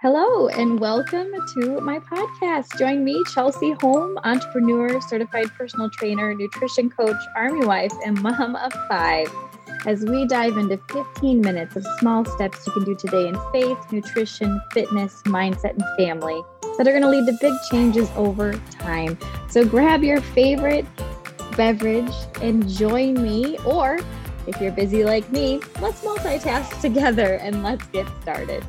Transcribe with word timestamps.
Hello, 0.00 0.48
and 0.48 0.78
welcome 0.78 1.32
to 1.54 1.80
my 1.80 1.98
podcast. 1.98 2.78
Join 2.78 3.02
me, 3.02 3.24
Chelsey 3.32 3.72
Holm, 3.80 4.18
entrepreneur, 4.24 5.00
certified 5.00 5.46
personal 5.56 5.88
trainer, 5.88 6.34
nutrition 6.34 6.90
coach, 6.90 7.16
army 7.34 7.64
wife, 7.64 7.94
and 8.04 8.20
mom 8.20 8.56
of 8.56 8.74
five, 8.90 9.34
as 9.86 10.04
we 10.04 10.26
dive 10.26 10.58
into 10.58 10.76
15 10.92 11.40
minutes 11.40 11.76
of 11.76 11.86
small 11.98 12.26
steps 12.26 12.66
you 12.66 12.74
can 12.74 12.84
do 12.84 12.94
today 12.94 13.26
in 13.26 13.38
faith, 13.52 13.78
nutrition, 13.90 14.60
fitness, 14.74 15.22
mindset, 15.22 15.70
and 15.70 15.84
family 15.96 16.42
that 16.76 16.86
are 16.86 16.92
going 16.92 17.00
to 17.00 17.08
lead 17.08 17.24
to 17.24 17.38
big 17.40 17.54
changes 17.70 18.10
over 18.16 18.52
time. 18.68 19.16
So 19.48 19.64
grab 19.64 20.04
your 20.04 20.20
favorite 20.20 20.84
beverage 21.56 22.12
and 22.42 22.68
join 22.68 23.14
me, 23.14 23.56
or 23.64 23.98
if 24.46 24.60
you're 24.60 24.72
busy 24.72 25.04
like 25.04 25.32
me, 25.32 25.62
let's 25.80 26.02
multitask 26.02 26.80
together 26.82 27.36
and 27.36 27.62
let's 27.62 27.86
get 27.86 28.06
started. 28.20 28.62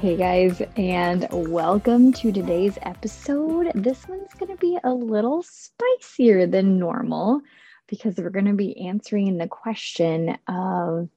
Hey 0.00 0.16
guys, 0.16 0.62
and 0.78 1.28
welcome 1.30 2.14
to 2.14 2.32
today's 2.32 2.78
episode. 2.80 3.70
This 3.74 4.08
one's 4.08 4.32
going 4.32 4.50
to 4.50 4.56
be 4.56 4.78
a 4.82 4.94
little 4.94 5.42
spicier 5.42 6.46
than 6.46 6.78
normal 6.78 7.42
because 7.86 8.16
we're 8.16 8.30
going 8.30 8.46
to 8.46 8.54
be 8.54 8.86
answering 8.86 9.36
the 9.36 9.46
question 9.46 10.38
of 10.48 11.10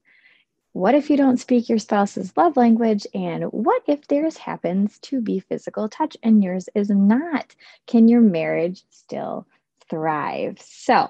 what 0.74 0.96
if 0.96 1.10
you 1.10 1.16
don't 1.16 1.40
speak 1.40 1.70
your 1.70 1.80
spouse's 1.80 2.36
love 2.36 2.58
language? 2.58 3.08
And 3.14 3.46
what 3.46 3.84
if 3.88 4.06
theirs 4.08 4.36
happens 4.36 5.00
to 5.04 5.22
be 5.22 5.40
physical 5.40 5.88
touch 5.88 6.18
and 6.22 6.44
yours 6.44 6.68
is 6.76 6.90
not? 6.90 7.56
Can 7.88 8.10
your 8.10 8.20
marriage 8.20 8.84
still 8.90 9.48
thrive? 9.90 10.58
So, 10.60 11.10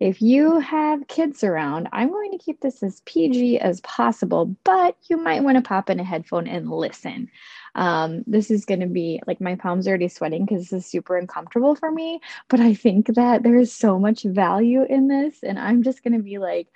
if 0.00 0.22
you 0.22 0.58
have 0.60 1.08
kids 1.08 1.44
around, 1.44 1.88
I'm 1.92 2.08
going 2.08 2.32
to 2.32 2.42
keep 2.42 2.60
this 2.60 2.82
as 2.82 3.02
PG 3.04 3.58
as 3.60 3.82
possible, 3.82 4.56
but 4.64 4.96
you 5.08 5.18
might 5.18 5.42
want 5.42 5.56
to 5.56 5.62
pop 5.62 5.90
in 5.90 6.00
a 6.00 6.04
headphone 6.04 6.46
and 6.46 6.70
listen. 6.70 7.28
Um, 7.74 8.24
this 8.26 8.50
is 8.50 8.64
going 8.64 8.80
to 8.80 8.86
be 8.86 9.20
like 9.26 9.40
my 9.40 9.56
palms 9.56 9.86
are 9.86 9.90
already 9.90 10.08
sweating 10.08 10.46
because 10.46 10.70
this 10.70 10.84
is 10.84 10.90
super 10.90 11.18
uncomfortable 11.18 11.74
for 11.74 11.90
me, 11.90 12.20
but 12.48 12.60
I 12.60 12.72
think 12.72 13.08
that 13.14 13.42
there 13.42 13.56
is 13.56 13.72
so 13.72 13.98
much 13.98 14.22
value 14.22 14.84
in 14.88 15.08
this, 15.08 15.42
and 15.42 15.58
I'm 15.58 15.82
just 15.82 16.02
going 16.02 16.14
to 16.14 16.22
be 16.22 16.38
like 16.38 16.68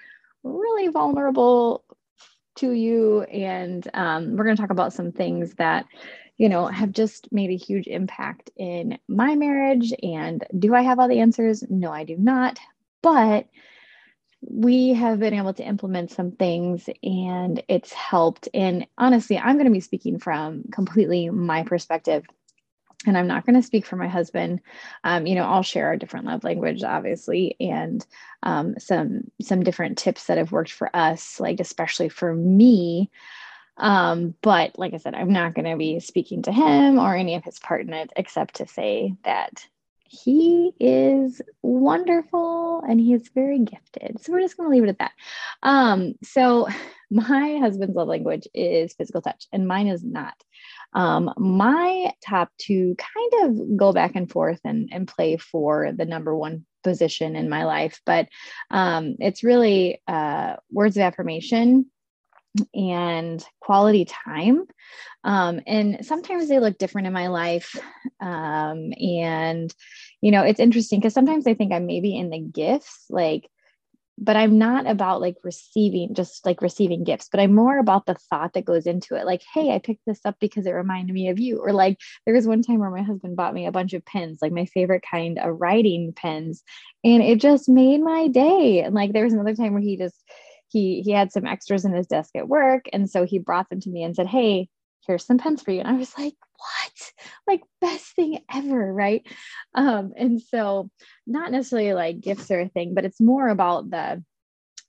really 0.43 0.89
vulnerable 0.89 1.83
to 2.57 2.73
you. 2.73 3.23
And 3.23 3.89
um, 3.95 4.37
we're 4.37 4.45
going 4.45 4.57
to 4.57 4.61
talk 4.61 4.71
about 4.71 4.93
some 4.93 5.13
things 5.13 5.55
that 5.55 5.87
you 6.37 6.49
know, 6.49 6.67
have 6.67 6.91
just 6.91 7.31
made 7.33 7.51
a 7.51 7.57
huge 7.57 7.87
impact 7.87 8.51
in 8.57 8.99
my 9.07 9.37
marriage. 9.37 9.93
And 10.03 10.45
do 10.59 10.75
I 10.75 10.83
have 10.83 10.99
all 10.99 11.07
the 11.07 11.21
answers? 11.21 11.63
No, 11.71 11.93
I 11.93 12.03
do 12.03 12.17
not 12.17 12.59
but 13.05 13.47
we 14.41 14.95
have 14.95 15.21
been 15.21 15.35
able 15.35 15.53
to 15.53 15.63
implement 15.63 16.11
some 16.11 16.33
things 16.33 16.89
and 17.03 17.63
it's 17.69 17.93
helped. 17.93 18.49
And 18.55 18.87
honestly, 18.97 19.39
I'm 19.39 19.57
going 19.57 19.67
to 19.67 19.73
be 19.73 19.81
speaking 19.81 20.19
from 20.19 20.65
completely 20.73 21.29
my 21.29 21.65
perspective. 21.65 22.25
And 23.07 23.19
I'm 23.19 23.27
not 23.27 23.45
going 23.45 23.57
to 23.57 23.63
speak 23.63 23.85
for 23.85 23.97
my 23.97 24.09
husband. 24.09 24.61
Um, 25.03 25.27
you 25.27 25.35
know, 25.35 25.45
I'll 25.45 25.63
share 25.63 25.93
a 25.93 25.99
different 25.99 26.25
love 26.25 26.45
language, 26.45 26.83
obviously, 26.83 27.55
and 27.61 28.05
um, 28.43 28.79
some 28.79 29.31
some 29.43 29.63
different 29.63 29.99
tips 29.99 30.25
that 30.27 30.39
have 30.39 30.53
worked 30.53 30.73
for 30.73 30.89
us, 30.97 31.39
like 31.39 31.61
especially 31.61 32.09
for 32.09 32.35
me. 32.35 33.11
Um, 33.77 34.35
but 34.41 34.79
like 34.79 34.95
I 34.95 34.99
said, 34.99 35.15
I'm 35.15 35.33
not 35.33 35.53
going 35.53 35.71
to 35.71 35.77
be 35.77 36.01
speaking 36.01 36.43
to 36.43 36.53
him 36.53 36.99
or 36.99 37.15
any 37.15 37.35
of 37.35 37.45
his 37.45 37.59
partners, 37.59 38.09
except 38.17 38.55
to 38.57 38.67
say 38.67 39.15
that 39.25 39.67
he 40.07 40.73
is 40.79 41.41
wonderful 41.63 42.83
and 42.87 43.01
he 43.01 43.15
is 43.15 43.31
very 43.35 43.59
gifted. 43.59 44.21
So 44.21 44.33
we're 44.33 44.41
just 44.41 44.57
going 44.57 44.69
to 44.69 44.75
leave 44.75 44.85
it 44.85 44.91
at 44.91 44.99
that. 44.99 45.13
Um, 45.63 46.15
so 46.23 46.69
my 47.11 47.59
husband's 47.59 47.97
love 47.97 48.09
language 48.09 48.47
is 48.55 48.95
physical 48.95 49.23
touch, 49.23 49.47
and 49.53 49.69
mine 49.69 49.87
is 49.87 50.03
not. 50.03 50.35
Um, 50.93 51.33
my 51.37 52.13
top 52.25 52.51
two 52.59 52.97
kind 52.99 53.51
of 53.51 53.77
go 53.77 53.93
back 53.93 54.13
and 54.15 54.31
forth 54.31 54.61
and, 54.65 54.89
and 54.93 55.09
play 55.09 55.37
for 55.37 55.93
the 55.93 56.05
number 56.05 56.37
one 56.37 56.67
position 56.83 57.35
in 57.35 57.49
my 57.49 57.65
life, 57.65 58.01
but 58.05 58.29
um, 58.71 59.17
it's 59.19 59.43
really 59.43 60.01
uh, 60.07 60.57
words 60.71 60.97
of 60.97 61.03
affirmation 61.03 61.87
and 62.75 63.45
quality 63.61 64.05
time. 64.05 64.65
Um, 65.25 65.61
and 65.67 66.05
sometimes 66.07 66.49
they 66.49 66.61
look 66.61 66.79
different 66.79 67.07
in 67.07 67.13
my 67.13 67.27
life. 67.27 67.75
Um, 68.21 68.93
and, 69.01 69.75
you 70.21 70.31
know, 70.31 70.43
it's 70.43 70.61
interesting 70.61 71.01
because 71.01 71.15
sometimes 71.15 71.47
I 71.47 71.55
think 71.55 71.73
I'm 71.73 71.87
maybe 71.87 72.17
in 72.17 72.31
the 72.31 72.39
gifts, 72.39 73.07
like, 73.11 73.49
but 74.17 74.37
I'm 74.37 74.59
not 74.59 74.87
about 74.87 75.21
like 75.21 75.35
receiving, 75.43 76.15
just 76.15 76.47
like 76.47 76.63
receiving 76.63 77.03
gifts, 77.03 77.29
but 77.29 77.41
I'm 77.41 77.53
more 77.53 77.79
about 77.79 78.07
the 78.07 78.15
thought 78.31 78.53
that 78.53 78.65
goes 78.65 78.87
into 78.87 79.17
it. 79.17 79.27
Like, 79.27 79.43
hey, 79.53 79.73
I 79.73 79.81
picked 79.81 80.07
this 80.07 80.21
up 80.25 80.37
because 80.39 80.67
it 80.67 80.71
reminded 80.71 81.13
me 81.13 81.31
of 81.31 81.41
you. 81.41 81.59
Or 81.59 81.73
like, 81.73 81.99
there 82.25 82.35
was 82.35 82.47
one 82.47 82.63
time 82.63 82.79
where 82.79 82.91
my 82.91 83.03
husband 83.03 83.35
bought 83.35 83.55
me 83.55 83.67
a 83.67 83.73
bunch 83.73 83.93
of 83.93 84.05
pens, 84.05 84.39
like 84.41 84.53
my 84.53 84.67
favorite 84.67 85.03
kind 85.11 85.41
of 85.41 85.61
writing 85.61 86.13
pens, 86.15 86.63
and 87.03 87.25
it 87.25 87.41
just 87.41 87.69
made 87.69 88.01
my 88.03 88.29
day. 88.29 88.83
And 88.83 88.95
like, 88.95 89.13
there 89.13 89.25
was 89.25 89.33
another 89.33 89.57
time 89.57 89.73
where 89.73 89.83
he 89.83 89.97
just, 89.97 90.23
he 90.75 91.03
he 91.03 91.13
had 91.13 91.33
some 91.33 91.47
extras 91.47 91.85
in 91.85 91.95
his 91.95 92.07
desk 92.07 92.37
at 92.37 92.49
work. 92.49 92.87
And 92.93 93.09
so 93.09 93.25
he 93.25 93.39
brought 93.39 93.71
them 93.71 93.81
to 93.81 93.91
me 93.91 94.03
and 94.03 94.15
said 94.15 94.27
hey 94.27 94.69
here's 95.07 95.25
some 95.25 95.39
pens 95.39 95.63
for 95.63 95.71
you. 95.71 95.81
And 95.81 95.89
i 95.89 95.95
was 95.95 96.17
like 96.19 96.35
what? 96.57 97.13
Like 97.47 97.63
best 97.81 98.15
thing 98.17 98.41
ever 98.53 98.93
right? 98.93 99.27
Um 99.75 100.13
and 100.17 100.43
so 100.43 100.91
not 101.27 101.53
necessarily 101.53 101.95
like 101.95 102.21
gifts 102.21 102.51
or 102.51 102.61
a 102.61 102.69
thing 102.69 102.95
but 102.95 103.05
it's 103.05 103.21
more 103.21 103.49
about 103.49 103.91
the 103.91 104.23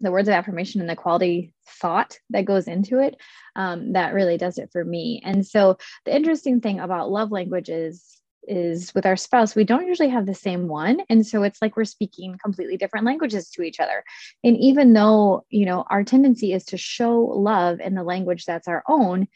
the 0.02 0.12
words 0.12 0.28
of 0.28 0.34
affirmation 0.34 0.82
and 0.82 0.90
the 0.90 0.96
quality 0.96 1.54
thought 1.82 2.20
that 2.30 2.46
goes 2.46 2.68
into 2.68 3.00
it 3.00 3.16
um, 3.56 3.94
that 3.94 4.14
really 4.14 4.38
does 4.38 4.58
it 4.58 4.70
for 4.72 4.84
me. 4.84 5.22
And 5.24 5.48
so 5.48 5.78
the 6.06 6.14
interesting 6.16 6.60
thing 6.60 6.80
about 6.80 7.10
love 7.10 7.32
languages 7.32 8.20
is 8.48 8.94
with 8.94 9.06
our 9.06 9.16
spouse 9.16 9.56
we 9.56 9.64
don't 9.64 9.88
usually 9.88 10.10
have 10.10 10.26
the 10.26 10.34
same 10.34 10.68
one. 10.68 11.02
And 11.10 11.26
so 11.26 11.44
it's 11.44 11.62
like 11.62 11.76
we're 11.76 11.86
speaking 11.86 12.38
completely 12.44 12.78
different 12.78 13.06
languages 13.06 13.50
to 13.52 13.62
each 13.62 13.80
other. 13.80 14.04
And 14.44 14.58
even 14.58 14.94
though 14.94 15.46
you 15.50 15.66
know 15.66 15.86
our 15.90 16.04
tendency 16.04 16.54
is 16.54 16.66
to 16.66 16.78
show 16.78 17.20
love 17.20 17.80
in 17.80 17.96
the 17.96 18.04
language 18.04 18.46
that's 18.46 18.68
our 18.68 18.84
own 18.88 19.28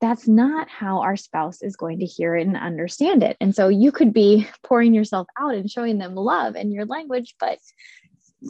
that's 0.00 0.26
not 0.26 0.66
how 0.70 1.00
our 1.00 1.16
spouse 1.16 1.60
is 1.60 1.76
going 1.76 1.98
to 1.98 2.06
hear 2.06 2.34
it 2.34 2.46
and 2.46 2.56
understand 2.56 3.22
it. 3.22 3.36
And 3.38 3.54
so 3.54 3.68
you 3.68 3.92
could 3.92 4.14
be 4.14 4.48
pouring 4.64 4.94
yourself 4.94 5.26
out 5.38 5.54
and 5.54 5.70
showing 5.70 5.98
them 5.98 6.14
love 6.14 6.56
in 6.56 6.72
your 6.72 6.86
language 6.86 7.34
but 7.38 7.58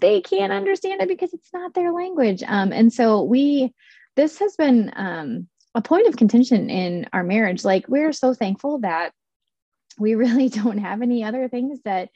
they 0.01 0.21
can't 0.21 0.53
understand 0.53 1.01
it 1.01 1.09
because 1.09 1.35
it's 1.35 1.53
not 1.53 1.75
their 1.75 1.93
language. 1.93 2.43
Um, 2.47 2.73
and 2.73 2.93
so 2.93 3.23
we 3.23 3.75
this 4.17 4.39
has 4.39 4.57
been 4.57 4.93
um, 4.97 5.49
a 5.75 5.83
point 5.83 6.07
of 6.07 6.17
contention 6.17 6.69
in 6.69 7.09
our 7.13 7.23
marriage. 7.23 7.65
Like 7.65 7.89
we're 7.89 8.13
so 8.13 8.35
thankful 8.35 8.81
that 8.81 9.13
we 9.99 10.15
really 10.15 10.49
don't 10.61 10.79
have 10.79 11.03
any 11.03 11.25
other 11.25 11.49
things 11.49 11.81
that 11.85 12.11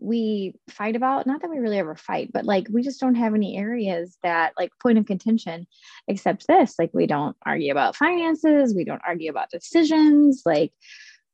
we 0.00 0.54
fight 0.70 0.96
about. 0.96 1.26
Not 1.26 1.42
that 1.42 1.50
we 1.50 1.58
really 1.58 1.78
ever 1.78 1.94
fight 1.94 2.30
but 2.32 2.44
like 2.44 2.66
we 2.70 2.82
just 2.82 3.00
don't 3.00 3.14
have 3.14 3.34
any 3.34 3.56
areas 3.56 4.16
that 4.22 4.54
like 4.58 4.72
point 4.80 4.98
of 4.98 5.06
contention 5.06 5.66
except 6.08 6.46
this. 6.46 6.74
Like 6.78 6.90
we 6.92 7.06
don't 7.06 7.36
argue 7.44 7.72
about 7.72 7.96
finances. 7.96 8.74
We 8.74 8.84
don't 8.84 9.02
argue 9.06 9.30
about 9.30 9.50
decisions. 9.50 10.42
Like 10.46 10.72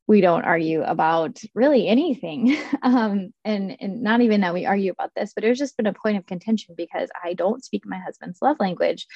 we 0.09 0.22
don't 0.22 0.44
argue 0.44 0.82
about 0.82 1.41
really 1.54 1.87
anything. 1.87 2.56
Um, 2.81 3.34
and 3.44 3.77
and 3.81 4.03
not 4.03 4.21
even 4.21 4.41
that 4.43 4.54
we 4.54 4.65
argue 4.65 4.93
about 4.93 5.10
this 5.15 5.32
but 5.34 5.43
it's 5.43 5.59
just 5.59 5.77
been 5.77 5.87
a 5.87 5.93
point 5.93 6.16
of 6.16 6.27
contention 6.27 6.75
because 6.77 7.09
i 7.25 7.34
don't 7.34 7.65
speak 7.65 7.84
my 7.84 7.98
husband's 7.98 8.41
love 8.41 8.56
language. 8.60 9.06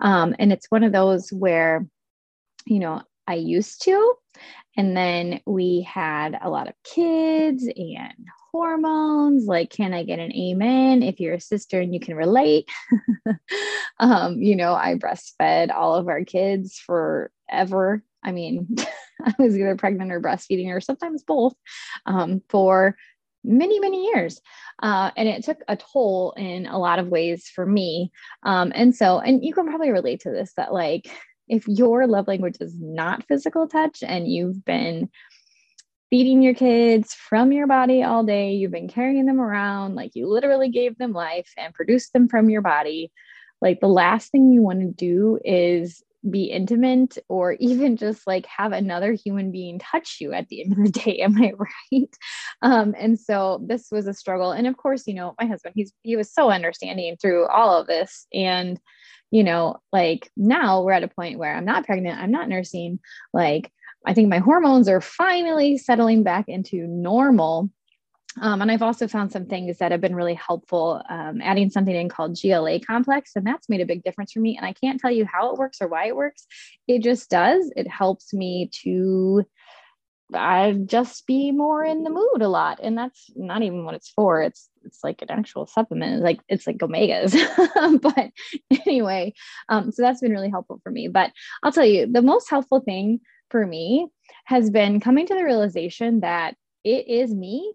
Um, 0.00 0.36
and 0.38 0.52
it's 0.52 0.70
one 0.70 0.84
of 0.84 0.92
those 0.92 1.32
where 1.32 1.86
you 2.66 2.78
know 2.78 3.02
I 3.26 3.34
used 3.34 3.82
to. 3.84 4.14
And 4.76 4.96
then 4.96 5.40
we 5.46 5.82
had 5.82 6.38
a 6.40 6.50
lot 6.50 6.68
of 6.68 6.74
kids 6.84 7.66
and 7.66 8.14
hormones. 8.52 9.46
Like, 9.46 9.70
can 9.70 9.94
I 9.94 10.04
get 10.04 10.18
an 10.18 10.32
amen 10.32 11.02
if 11.02 11.18
you're 11.18 11.34
a 11.34 11.40
sister 11.40 11.80
and 11.80 11.94
you 11.94 12.00
can 12.00 12.14
relate? 12.14 12.68
um, 13.98 14.40
you 14.42 14.56
know, 14.56 14.74
I 14.74 14.96
breastfed 14.96 15.74
all 15.74 15.94
of 15.94 16.08
our 16.08 16.24
kids 16.24 16.78
forever. 16.78 18.02
I 18.22 18.32
mean, 18.32 18.76
I 19.24 19.34
was 19.38 19.56
either 19.56 19.76
pregnant 19.76 20.12
or 20.12 20.20
breastfeeding, 20.20 20.74
or 20.74 20.80
sometimes 20.80 21.22
both, 21.22 21.54
um, 22.04 22.42
for 22.48 22.96
many, 23.44 23.78
many 23.80 24.06
years. 24.06 24.40
Uh, 24.82 25.10
and 25.16 25.28
it 25.28 25.44
took 25.44 25.58
a 25.68 25.76
toll 25.76 26.34
in 26.36 26.66
a 26.66 26.78
lot 26.78 26.98
of 26.98 27.08
ways 27.08 27.50
for 27.54 27.64
me. 27.64 28.10
Um, 28.42 28.72
and 28.74 28.94
so, 28.94 29.20
and 29.20 29.42
you 29.42 29.54
can 29.54 29.66
probably 29.66 29.90
relate 29.90 30.20
to 30.20 30.30
this 30.30 30.52
that, 30.56 30.72
like, 30.72 31.08
if 31.48 31.66
your 31.68 32.06
love 32.06 32.28
language 32.28 32.56
is 32.60 32.74
not 32.80 33.26
physical 33.26 33.68
touch 33.68 34.02
and 34.02 34.28
you've 34.28 34.64
been 34.64 35.08
feeding 36.10 36.42
your 36.42 36.54
kids 36.54 37.14
from 37.14 37.52
your 37.52 37.66
body 37.66 38.02
all 38.02 38.24
day, 38.24 38.52
you've 38.52 38.70
been 38.70 38.88
carrying 38.88 39.26
them 39.26 39.40
around, 39.40 39.94
like 39.94 40.14
you 40.14 40.28
literally 40.28 40.68
gave 40.68 40.96
them 40.98 41.12
life 41.12 41.52
and 41.56 41.74
produced 41.74 42.12
them 42.12 42.28
from 42.28 42.48
your 42.48 42.62
body, 42.62 43.12
like 43.60 43.80
the 43.80 43.88
last 43.88 44.30
thing 44.30 44.52
you 44.52 44.62
want 44.62 44.80
to 44.80 44.86
do 44.86 45.38
is 45.44 46.02
be 46.30 46.44
intimate 46.44 47.18
or 47.28 47.52
even 47.54 47.96
just 47.96 48.26
like 48.26 48.46
have 48.46 48.72
another 48.72 49.12
human 49.12 49.50
being 49.50 49.78
touch 49.78 50.18
you 50.20 50.32
at 50.32 50.48
the 50.48 50.62
end 50.62 50.72
of 50.72 50.84
the 50.84 50.90
day 50.90 51.18
am 51.22 51.36
i 51.42 51.52
right? 51.56 52.16
Um, 52.62 52.94
and 52.98 53.18
so 53.18 53.64
this 53.66 53.88
was 53.90 54.06
a 54.06 54.14
struggle. 54.14 54.52
And 54.52 54.66
of 54.66 54.76
course 54.76 55.06
you 55.06 55.14
know 55.14 55.34
my 55.40 55.46
husband 55.46 55.74
he's 55.76 55.92
he 56.02 56.16
was 56.16 56.32
so 56.32 56.50
understanding 56.50 57.16
through 57.20 57.46
all 57.48 57.80
of 57.80 57.86
this. 57.86 58.26
And 58.32 58.80
you 59.30 59.42
know 59.42 59.78
like 59.92 60.30
now 60.36 60.82
we're 60.82 60.92
at 60.92 61.02
a 61.02 61.08
point 61.08 61.38
where 61.38 61.54
i'm 61.56 61.64
not 61.64 61.84
pregnant 61.84 62.20
i'm 62.20 62.30
not 62.30 62.48
nursing. 62.48 62.98
Like 63.32 63.72
i 64.06 64.14
think 64.14 64.28
my 64.28 64.38
hormones 64.38 64.88
are 64.88 65.00
finally 65.00 65.78
settling 65.78 66.22
back 66.22 66.46
into 66.48 66.86
normal 66.86 67.70
um, 68.40 68.60
and 68.62 68.70
I've 68.70 68.82
also 68.82 69.08
found 69.08 69.32
some 69.32 69.46
things 69.46 69.78
that 69.78 69.92
have 69.92 70.00
been 70.00 70.14
really 70.14 70.34
helpful, 70.34 71.02
um, 71.08 71.40
adding 71.42 71.70
something 71.70 71.94
in 71.94 72.08
called 72.08 72.38
GLA 72.40 72.80
complex. 72.80 73.32
And 73.34 73.46
that's 73.46 73.68
made 73.68 73.80
a 73.80 73.86
big 73.86 74.02
difference 74.02 74.32
for 74.32 74.40
me. 74.40 74.56
And 74.56 74.66
I 74.66 74.72
can't 74.72 75.00
tell 75.00 75.10
you 75.10 75.24
how 75.24 75.50
it 75.50 75.58
works 75.58 75.78
or 75.80 75.88
why 75.88 76.06
it 76.06 76.16
works. 76.16 76.46
It 76.86 77.02
just 77.02 77.30
does. 77.30 77.72
It 77.76 77.88
helps 77.88 78.34
me 78.34 78.70
to 78.82 79.44
I 80.34 80.72
just 80.72 81.24
be 81.28 81.52
more 81.52 81.84
in 81.84 82.02
the 82.02 82.10
mood 82.10 82.42
a 82.42 82.48
lot. 82.48 82.80
And 82.82 82.98
that's 82.98 83.30
not 83.36 83.62
even 83.62 83.84
what 83.84 83.94
it's 83.94 84.10
for. 84.10 84.42
It's 84.42 84.68
it's 84.84 84.98
like 85.04 85.22
an 85.22 85.30
actual 85.30 85.66
supplement. 85.66 86.14
It's 86.14 86.22
like 86.22 86.40
it's 86.48 86.66
like 86.66 86.78
omegas. 86.78 87.32
but 88.02 88.30
anyway, 88.86 89.34
um, 89.68 89.92
so 89.92 90.02
that's 90.02 90.20
been 90.20 90.32
really 90.32 90.50
helpful 90.50 90.80
for 90.82 90.90
me. 90.90 91.08
But 91.08 91.30
I'll 91.62 91.72
tell 91.72 91.84
you, 91.84 92.10
the 92.10 92.22
most 92.22 92.50
helpful 92.50 92.80
thing 92.80 93.20
for 93.50 93.64
me 93.64 94.08
has 94.44 94.70
been 94.70 95.00
coming 95.00 95.26
to 95.26 95.34
the 95.34 95.44
realization 95.44 96.20
that 96.20 96.56
it 96.82 97.08
is 97.08 97.32
me 97.32 97.72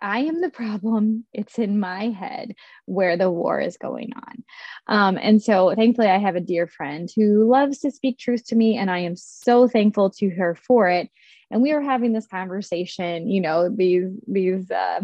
I 0.00 0.20
am 0.20 0.40
the 0.40 0.50
problem. 0.50 1.24
It's 1.32 1.58
in 1.58 1.80
my 1.80 2.10
head 2.10 2.54
where 2.86 3.16
the 3.16 3.30
war 3.30 3.60
is 3.60 3.76
going 3.76 4.12
on. 4.14 4.44
Um, 4.86 5.18
and 5.20 5.42
so, 5.42 5.74
thankfully, 5.74 6.08
I 6.08 6.18
have 6.18 6.36
a 6.36 6.40
dear 6.40 6.66
friend 6.66 7.08
who 7.14 7.48
loves 7.50 7.78
to 7.80 7.90
speak 7.90 8.18
truth 8.18 8.44
to 8.46 8.56
me, 8.56 8.76
and 8.76 8.90
I 8.90 8.98
am 8.98 9.16
so 9.16 9.66
thankful 9.68 10.10
to 10.18 10.30
her 10.30 10.54
for 10.54 10.88
it. 10.88 11.08
And 11.50 11.62
we 11.62 11.72
were 11.72 11.82
having 11.82 12.12
this 12.12 12.26
conversation, 12.26 13.28
you 13.28 13.40
know, 13.40 13.68
these 13.68 14.10
these 14.26 14.70
uh, 14.70 15.00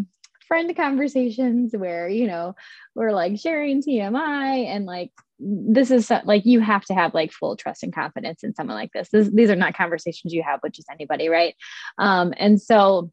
friend 0.51 0.75
conversations 0.77 1.73
where 1.77 2.09
you 2.09 2.27
know 2.27 2.55
we're 2.95 3.13
like 3.13 3.39
sharing 3.39 3.81
TMI 3.83 4.67
and 4.67 4.85
like 4.85 5.13
this 5.39 5.91
is 5.91 6.11
like 6.25 6.45
you 6.45 6.61
have 6.61 6.85
to 6.85 6.95
have 6.95 7.15
like 7.15 7.33
full 7.33 7.57
trust 7.57 7.83
and 7.83 7.95
confidence 7.95 8.45
in 8.45 8.55
someone 8.55 8.77
like 8.77 8.93
this. 8.93 9.09
this 9.11 9.31
these 9.33 9.49
are 9.49 9.57
not 9.57 9.75
conversations 9.75 10.35
you 10.35 10.43
have 10.43 10.61
with 10.63 10.73
just 10.73 10.91
anybody, 10.91 11.29
right? 11.29 11.55
Um, 11.99 12.35
and 12.37 12.61
so 12.61 13.11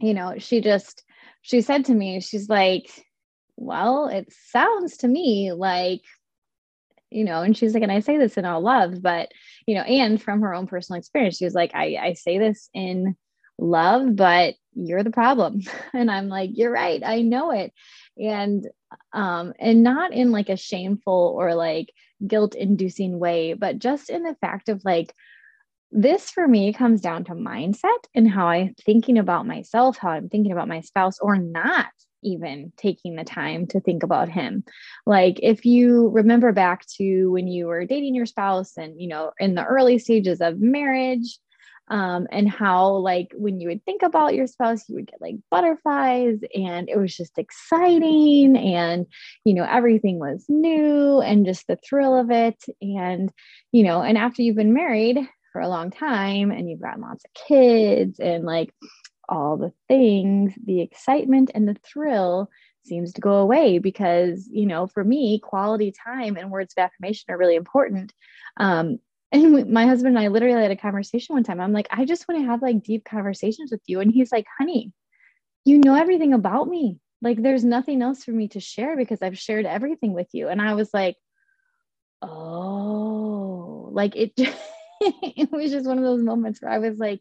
you 0.00 0.14
know, 0.14 0.34
she 0.38 0.60
just 0.60 1.04
she 1.42 1.60
said 1.60 1.84
to 1.86 1.94
me, 1.94 2.20
she's 2.20 2.48
like, 2.48 2.90
well, 3.56 4.08
it 4.08 4.32
sounds 4.50 4.98
to 4.98 5.08
me 5.08 5.52
like, 5.52 6.02
you 7.10 7.24
know, 7.24 7.42
and 7.42 7.56
she's 7.56 7.72
like, 7.72 7.82
and 7.82 7.92
I 7.92 8.00
say 8.00 8.18
this 8.18 8.36
in 8.36 8.44
all 8.44 8.60
love, 8.60 9.00
but, 9.00 9.30
you 9.66 9.74
know, 9.74 9.82
and 9.82 10.20
from 10.20 10.42
her 10.42 10.52
own 10.52 10.66
personal 10.66 10.98
experience, 10.98 11.36
she 11.36 11.44
was 11.44 11.54
like, 11.54 11.70
I, 11.74 11.96
I 12.00 12.12
say 12.14 12.38
this 12.38 12.68
in 12.74 13.16
love, 13.58 14.16
but 14.16 14.54
you're 14.74 15.04
the 15.04 15.10
problem. 15.10 15.60
And 15.94 16.10
I'm 16.10 16.28
like, 16.28 16.50
you're 16.52 16.72
right. 16.72 17.00
I 17.04 17.22
know 17.22 17.52
it. 17.52 17.72
And, 18.18 18.66
um, 19.12 19.54
and 19.58 19.82
not 19.82 20.12
in 20.12 20.32
like 20.32 20.48
a 20.48 20.56
shameful 20.56 21.34
or 21.38 21.54
like 21.54 21.92
guilt 22.26 22.54
inducing 22.54 23.18
way, 23.18 23.54
but 23.54 23.78
just 23.78 24.10
in 24.10 24.24
the 24.24 24.36
fact 24.40 24.68
of 24.68 24.84
like, 24.84 25.14
this 25.96 26.30
for 26.30 26.46
me 26.46 26.74
comes 26.74 27.00
down 27.00 27.24
to 27.24 27.32
mindset 27.32 28.04
and 28.14 28.30
how 28.30 28.48
I'm 28.48 28.74
thinking 28.84 29.16
about 29.16 29.46
myself, 29.46 29.96
how 29.96 30.10
I'm 30.10 30.28
thinking 30.28 30.52
about 30.52 30.68
my 30.68 30.82
spouse, 30.82 31.18
or 31.20 31.38
not 31.38 31.86
even 32.22 32.72
taking 32.76 33.16
the 33.16 33.24
time 33.24 33.66
to 33.68 33.80
think 33.80 34.02
about 34.02 34.28
him. 34.28 34.62
Like 35.06 35.40
if 35.42 35.64
you 35.64 36.08
remember 36.08 36.52
back 36.52 36.84
to 36.98 37.30
when 37.32 37.48
you 37.48 37.66
were 37.66 37.86
dating 37.86 38.14
your 38.14 38.26
spouse 38.26 38.76
and, 38.76 39.00
you 39.00 39.08
know, 39.08 39.32
in 39.38 39.54
the 39.54 39.64
early 39.64 39.98
stages 39.98 40.40
of 40.42 40.60
marriage, 40.60 41.38
um, 41.88 42.26
and 42.32 42.48
how 42.48 42.96
like 42.96 43.28
when 43.34 43.60
you 43.60 43.68
would 43.68 43.84
think 43.84 44.02
about 44.02 44.34
your 44.34 44.48
spouse 44.48 44.88
you 44.88 44.96
would 44.96 45.06
get 45.06 45.20
like 45.20 45.36
butterflies 45.52 46.38
and 46.52 46.88
it 46.88 46.98
was 46.98 47.16
just 47.16 47.38
exciting 47.38 48.56
and 48.56 49.06
you 49.44 49.54
know 49.54 49.62
everything 49.62 50.18
was 50.18 50.44
new 50.48 51.20
and 51.20 51.46
just 51.46 51.64
the 51.68 51.76
thrill 51.76 52.18
of 52.18 52.32
it 52.32 52.60
and 52.80 53.30
you 53.70 53.84
know 53.84 54.02
and 54.02 54.18
after 54.18 54.42
you've 54.42 54.56
been 54.56 54.74
married 54.74 55.28
for 55.56 55.62
a 55.62 55.68
long 55.68 55.90
time 55.90 56.50
and 56.50 56.68
you've 56.68 56.82
got 56.82 57.00
lots 57.00 57.24
of 57.24 57.32
kids 57.32 58.20
and 58.20 58.44
like 58.44 58.74
all 59.26 59.56
the 59.56 59.72
things, 59.88 60.52
the 60.66 60.82
excitement 60.82 61.50
and 61.54 61.66
the 61.66 61.76
thrill 61.82 62.50
seems 62.84 63.14
to 63.14 63.22
go 63.22 63.36
away 63.36 63.78
because, 63.78 64.46
you 64.52 64.66
know, 64.66 64.86
for 64.86 65.02
me, 65.02 65.38
quality 65.38 65.92
time 65.92 66.36
and 66.36 66.50
words 66.50 66.74
of 66.76 66.82
affirmation 66.82 67.24
are 67.30 67.38
really 67.38 67.54
important. 67.54 68.12
Um, 68.58 68.98
and 69.32 69.72
my 69.72 69.86
husband 69.86 70.18
and 70.18 70.22
I 70.22 70.28
literally 70.28 70.60
had 70.60 70.70
a 70.70 70.76
conversation 70.76 71.34
one 71.34 71.42
time. 71.42 71.58
I'm 71.58 71.72
like, 71.72 71.88
I 71.90 72.04
just 72.04 72.28
want 72.28 72.42
to 72.42 72.46
have 72.46 72.60
like 72.60 72.82
deep 72.82 73.06
conversations 73.06 73.70
with 73.70 73.80
you. 73.86 74.00
And 74.00 74.12
he's 74.12 74.30
like, 74.30 74.44
honey, 74.58 74.92
you 75.64 75.78
know 75.78 75.94
everything 75.94 76.34
about 76.34 76.68
me. 76.68 76.98
Like, 77.22 77.42
there's 77.42 77.64
nothing 77.64 78.02
else 78.02 78.24
for 78.24 78.32
me 78.32 78.48
to 78.48 78.60
share 78.60 78.94
because 78.94 79.22
I've 79.22 79.38
shared 79.38 79.64
everything 79.64 80.12
with 80.12 80.28
you. 80.32 80.48
And 80.48 80.60
I 80.60 80.74
was 80.74 80.92
like, 80.92 81.16
oh, 82.20 83.88
like 83.92 84.16
it. 84.16 84.38
it 85.36 85.50
was 85.50 85.70
just 85.70 85.86
one 85.86 85.98
of 85.98 86.04
those 86.04 86.22
moments 86.22 86.60
where 86.60 86.70
I 86.70 86.78
was 86.78 86.98
like, 86.98 87.20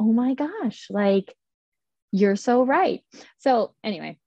oh 0.00 0.12
my 0.12 0.34
gosh, 0.34 0.86
like 0.90 1.34
you're 2.10 2.36
so 2.36 2.64
right. 2.64 3.02
So, 3.38 3.74
anyway, 3.82 4.18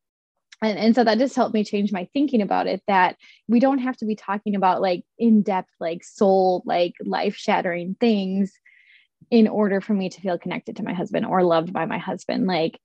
and, 0.62 0.78
and 0.80 0.96
so 0.96 1.04
that 1.04 1.20
just 1.20 1.36
helped 1.36 1.54
me 1.54 1.64
change 1.64 1.92
my 1.92 2.08
thinking 2.14 2.42
about 2.42 2.68
it 2.68 2.82
that 2.88 3.18
we 3.48 3.60
don't 3.60 3.80
have 3.80 3.98
to 3.98 4.06
be 4.06 4.16
talking 4.16 4.56
about 4.56 4.82
like 4.82 5.04
in 5.18 5.42
depth, 5.42 5.72
like 5.80 6.04
soul, 6.04 6.64
like 6.66 6.94
life 7.04 7.36
shattering 7.36 7.96
things 8.00 8.54
in 9.30 9.48
order 9.48 9.82
for 9.82 9.94
me 9.94 10.10
to 10.10 10.22
feel 10.22 10.38
connected 10.38 10.78
to 10.78 10.84
my 10.84 10.94
husband 10.94 11.26
or 11.26 11.44
loved 11.44 11.74
by 11.74 11.86
my 11.86 11.98
husband. 11.98 12.48
Like, 12.48 12.80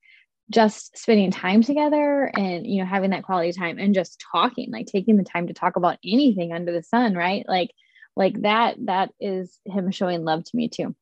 just 0.51 0.97
spending 0.97 1.31
time 1.31 1.63
together 1.63 2.29
and 2.35 2.67
you 2.67 2.81
know 2.81 2.85
having 2.85 3.11
that 3.11 3.23
quality 3.23 3.53
time 3.53 3.79
and 3.79 3.95
just 3.95 4.23
talking 4.31 4.69
like 4.69 4.85
taking 4.85 5.15
the 5.15 5.23
time 5.23 5.47
to 5.47 5.53
talk 5.53 5.77
about 5.77 5.97
anything 6.05 6.51
under 6.51 6.73
the 6.73 6.83
sun 6.83 7.15
right 7.15 7.45
like 7.47 7.71
like 8.15 8.41
that 8.41 8.75
that 8.85 9.11
is 9.19 9.57
him 9.65 9.91
showing 9.91 10.23
love 10.23 10.43
to 10.43 10.55
me 10.55 10.69
too. 10.69 10.95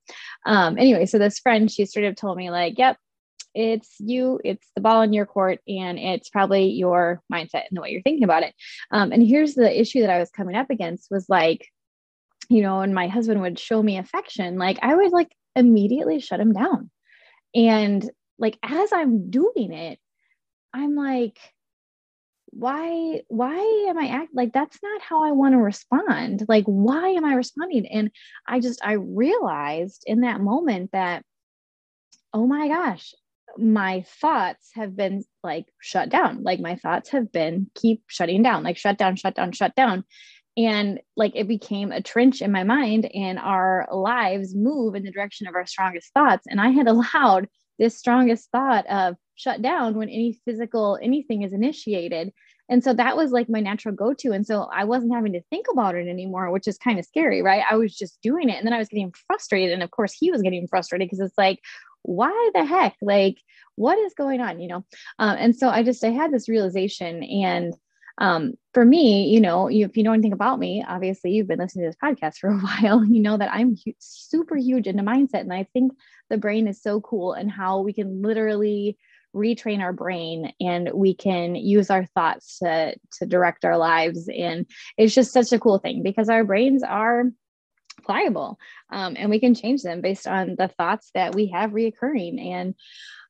Um 0.45 0.77
anyway 0.77 1.05
so 1.05 1.17
this 1.17 1.39
friend 1.39 1.69
she 1.71 1.85
sort 1.85 2.05
of 2.05 2.15
told 2.15 2.37
me 2.37 2.49
like 2.49 2.77
yep 2.77 2.97
it's 3.55 3.95
you 3.99 4.39
it's 4.43 4.67
the 4.75 4.81
ball 4.81 5.01
in 5.01 5.13
your 5.13 5.25
court 5.25 5.59
and 5.67 5.97
it's 5.97 6.29
probably 6.29 6.65
your 6.65 7.21
mindset 7.33 7.65
and 7.67 7.77
the 7.77 7.81
way 7.81 7.91
you're 7.91 8.01
thinking 8.01 8.23
about 8.23 8.43
it. 8.43 8.53
Um, 8.91 9.11
and 9.11 9.25
here's 9.25 9.55
the 9.55 9.79
issue 9.79 10.01
that 10.01 10.09
i 10.09 10.19
was 10.19 10.29
coming 10.29 10.55
up 10.55 10.69
against 10.69 11.09
was 11.11 11.27
like 11.29 11.67
you 12.49 12.61
know 12.61 12.81
and 12.81 12.93
my 12.93 13.07
husband 13.07 13.41
would 13.41 13.59
show 13.59 13.81
me 13.81 13.97
affection 13.97 14.57
like 14.57 14.79
i 14.81 14.95
would 14.95 15.11
like 15.11 15.31
immediately 15.55 16.19
shut 16.19 16.39
him 16.39 16.53
down. 16.53 16.89
And 17.55 18.09
like 18.37 18.57
as 18.63 18.93
i'm 18.93 19.29
doing 19.29 19.73
it 19.73 19.99
i'm 20.73 20.95
like 20.95 21.39
why 22.51 23.21
why 23.27 23.85
am 23.89 23.97
i 23.97 24.07
act 24.07 24.29
like 24.33 24.51
that's 24.53 24.79
not 24.81 25.01
how 25.01 25.23
i 25.23 25.31
want 25.31 25.53
to 25.53 25.59
respond. 25.59 26.45
Like 26.47 26.65
why 26.65 27.09
am 27.09 27.25
i 27.25 27.33
responding? 27.33 27.85
And 27.87 28.11
i 28.47 28.59
just 28.59 28.83
i 28.83 28.93
realized 28.93 30.03
in 30.05 30.21
that 30.21 30.41
moment 30.41 30.91
that 30.91 31.23
oh 32.33 32.47
my 32.47 32.67
gosh 32.67 33.13
my 33.57 34.05
thoughts 34.21 34.71
have 34.75 34.95
been 34.95 35.23
like 35.43 35.65
shut 35.81 36.09
down. 36.09 36.43
Like 36.43 36.59
my 36.59 36.75
thoughts 36.75 37.09
have 37.09 37.31
been 37.31 37.69
keep 37.75 38.03
shutting 38.07 38.43
down 38.43 38.63
like 38.63 38.77
shut 38.77 38.97
down 38.97 39.15
shut 39.15 39.35
down 39.35 39.51
shut 39.51 39.75
down. 39.75 40.03
And 40.57 40.99
like 41.15 41.33
it 41.35 41.47
became 41.47 41.91
a 41.91 42.01
trench 42.01 42.41
in 42.41 42.51
my 42.51 42.63
mind 42.63 43.09
and 43.13 43.39
our 43.39 43.87
lives 43.91 44.55
move 44.55 44.95
in 44.95 45.03
the 45.03 45.11
direction 45.11 45.47
of 45.47 45.55
our 45.55 45.65
strongest 45.65 46.13
thoughts. 46.13 46.45
And 46.47 46.59
i 46.59 46.69
had 46.69 46.87
allowed 46.87 47.47
this 47.77 47.97
strongest 47.97 48.49
thought 48.51 48.85
of 48.87 49.15
shut 49.39 49.61
down 49.61 49.95
when 49.95 50.09
any 50.09 50.37
physical 50.43 50.99
anything 51.01 51.43
is 51.43 51.53
initiated. 51.53 52.33
And 52.67 52.83
so 52.83 52.93
that 52.93 53.15
was 53.15 53.31
like 53.31 53.49
my 53.49 53.61
natural 53.61 53.95
go 53.95 54.13
to. 54.13 54.31
And 54.31 54.45
so 54.45 54.69
I 54.71 54.83
wasn't 54.83 55.13
having 55.13 55.33
to 55.33 55.41
think 55.49 55.65
about 55.71 55.95
it 55.95 56.07
anymore, 56.07 56.51
which 56.51 56.67
is 56.67 56.77
kind 56.77 56.99
of 56.99 57.05
scary, 57.05 57.41
right? 57.41 57.63
I 57.69 57.75
was 57.75 57.95
just 57.95 58.21
doing 58.21 58.49
it. 58.49 58.57
And 58.57 58.65
then 58.67 58.73
I 58.73 58.77
was 58.77 58.89
getting 58.89 59.13
frustrated. 59.27 59.73
And 59.73 59.81
of 59.81 59.91
course, 59.91 60.13
he 60.13 60.29
was 60.29 60.41
getting 60.41 60.67
frustrated 60.67 61.07
because 61.07 61.21
it's 61.21 61.37
like, 61.37 61.59
why 62.03 62.51
the 62.53 62.65
heck? 62.65 62.95
Like, 63.01 63.37
what 63.75 63.97
is 63.97 64.13
going 64.13 64.41
on? 64.41 64.59
You 64.59 64.67
know? 64.67 64.85
Um, 65.17 65.37
and 65.39 65.55
so 65.55 65.69
I 65.69 65.83
just, 65.83 66.03
I 66.03 66.09
had 66.09 66.31
this 66.31 66.49
realization. 66.49 67.23
And 67.23 67.73
um, 68.19 68.53
for 68.73 68.83
me, 68.83 69.29
you 69.29 69.39
know, 69.39 69.67
if 69.67 69.95
you 69.95 70.03
know 70.03 70.11
anything 70.11 70.33
about 70.33 70.59
me, 70.59 70.83
obviously 70.85 71.31
you've 71.31 71.47
been 71.47 71.59
listening 71.59 71.85
to 71.85 71.89
this 71.89 71.97
podcast 72.03 72.37
for 72.37 72.49
a 72.49 72.57
while, 72.59 73.05
you 73.05 73.21
know 73.21 73.37
that 73.37 73.53
I'm 73.53 73.77
super 73.99 74.57
huge 74.57 74.85
into 74.85 75.01
mindset. 75.01 75.41
And 75.41 75.53
I 75.53 75.65
think 75.71 75.93
the 76.29 76.37
brain 76.37 76.67
is 76.67 76.83
so 76.83 76.99
cool 76.99 77.33
and 77.33 77.49
how 77.49 77.79
we 77.79 77.93
can 77.93 78.21
literally 78.21 78.97
retrain 79.35 79.79
our 79.79 79.93
brain 79.93 80.51
and 80.59 80.89
we 80.93 81.13
can 81.13 81.55
use 81.55 81.89
our 81.89 82.05
thoughts 82.05 82.59
to 82.59 82.95
to 83.11 83.25
direct 83.25 83.63
our 83.63 83.77
lives 83.77 84.27
and 84.27 84.65
it's 84.97 85.13
just 85.13 85.31
such 85.31 85.51
a 85.51 85.59
cool 85.59 85.77
thing 85.77 86.01
because 86.01 86.29
our 86.29 86.43
brains 86.43 86.81
are 86.81 87.25
pliable 88.03 88.57
um, 88.91 89.15
and 89.17 89.29
we 89.29 89.39
can 89.39 89.53
change 89.53 89.83
them 89.83 90.01
based 90.01 90.27
on 90.27 90.55
the 90.57 90.67
thoughts 90.67 91.11
that 91.13 91.35
we 91.35 91.47
have 91.47 91.71
reoccurring 91.71 92.43
and 92.43 92.73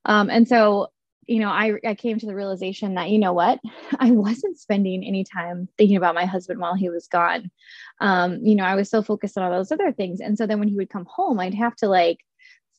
um, 0.05 0.29
and 0.29 0.47
so 0.47 0.87
you 1.29 1.39
know, 1.39 1.49
I, 1.49 1.73
I 1.85 1.93
came 1.93 2.17
to 2.17 2.25
the 2.25 2.33
realization 2.33 2.95
that, 2.95 3.11
you 3.11 3.19
know 3.19 3.33
what, 3.33 3.59
I 3.99 4.09
wasn't 4.09 4.57
spending 4.57 5.03
any 5.03 5.23
time 5.23 5.69
thinking 5.77 5.95
about 5.95 6.15
my 6.15 6.25
husband 6.25 6.59
while 6.59 6.73
he 6.73 6.89
was 6.89 7.07
gone. 7.07 7.51
Um, 8.01 8.39
you 8.41 8.55
know, 8.55 8.63
I 8.63 8.73
was 8.73 8.89
so 8.89 9.03
focused 9.03 9.37
on 9.37 9.43
all 9.43 9.51
those 9.51 9.71
other 9.71 9.91
things. 9.91 10.21
And 10.21 10.37
so 10.37 10.47
then 10.47 10.59
when 10.59 10.69
he 10.69 10.75
would 10.75 10.89
come 10.89 11.05
home, 11.05 11.39
I'd 11.39 11.53
have 11.53 11.75
to 11.77 11.87
like 11.87 12.17